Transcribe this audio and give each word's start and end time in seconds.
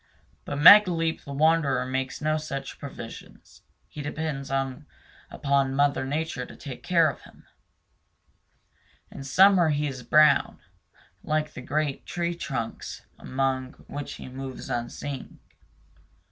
But 0.45 0.57
Megaleep 0.57 1.25
the 1.25 1.31
Wanderer 1.31 1.85
makes 1.85 2.21
no 2.21 2.37
such 2.37 2.79
provision 2.79 3.39
he 3.87 4.01
depends 4.01 4.49
upon 5.29 5.75
Mother 5.75 6.07
Nature 6.07 6.43
to 6.43 6.55
take 6.55 6.81
care 6.81 7.07
of 7.07 7.21
him. 7.21 7.45
In 9.11 9.23
summer 9.23 9.69
he 9.69 9.85
is 9.85 10.01
brown, 10.01 10.57
like 11.23 11.53
the 11.53 11.61
great 11.61 12.07
tree 12.07 12.33
trunks 12.33 13.05
among 13.19 13.73
which 13.87 14.13
he 14.15 14.27
moves 14.27 14.71
unseen. 14.71 15.37